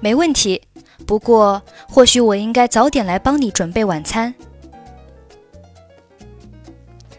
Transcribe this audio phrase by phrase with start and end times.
[0.00, 0.62] 没问题，
[1.06, 4.34] 不过或许我应该早点来帮你准备晚餐。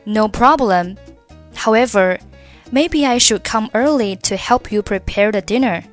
[0.04, 0.96] No problem.
[1.56, 2.20] However,
[2.72, 5.84] maybe I should come early to help you prepare the dinner.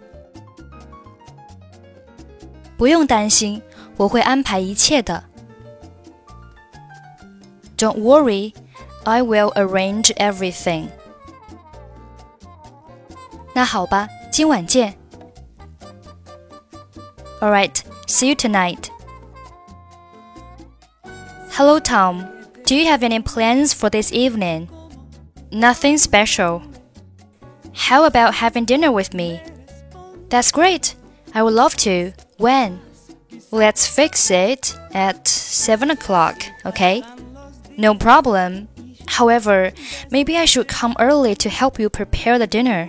[2.77, 3.63] 不用担心，
[3.97, 5.25] 我会安排一切的。
[7.77, 8.55] Don't worry,
[9.05, 10.89] I will arrange everything.
[13.55, 14.97] 那好吧，今晚见。
[17.41, 17.75] All right,
[18.07, 18.89] see you tonight.
[21.51, 22.25] Hello, Tom.
[22.67, 24.69] Do you have any plans for this evening?
[25.51, 26.63] Nothing special.
[27.75, 29.41] How about having dinner with me?
[30.31, 30.95] That's great.
[31.35, 32.13] I would love to.
[32.39, 32.81] When?
[33.51, 37.05] Let's fix it at 7 o'clock, okay?
[37.77, 38.69] No problem.
[39.07, 39.73] However,
[40.11, 42.89] maybe I should come early to help you prepare the dinner.